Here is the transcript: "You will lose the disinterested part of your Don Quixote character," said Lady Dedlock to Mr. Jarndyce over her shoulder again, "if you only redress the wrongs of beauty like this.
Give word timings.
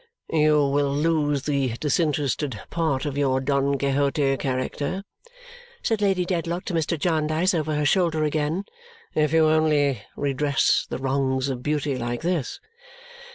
"You 0.33 0.65
will 0.65 0.91
lose 0.95 1.43
the 1.43 1.77
disinterested 1.77 2.59
part 2.71 3.05
of 3.05 3.19
your 3.19 3.39
Don 3.39 3.77
Quixote 3.77 4.35
character," 4.37 5.03
said 5.83 6.01
Lady 6.01 6.25
Dedlock 6.25 6.65
to 6.65 6.73
Mr. 6.73 6.97
Jarndyce 6.97 7.53
over 7.53 7.75
her 7.75 7.85
shoulder 7.85 8.23
again, 8.23 8.63
"if 9.13 9.31
you 9.31 9.45
only 9.45 10.01
redress 10.17 10.87
the 10.89 10.97
wrongs 10.97 11.49
of 11.49 11.61
beauty 11.61 11.95
like 11.99 12.23
this. 12.23 12.59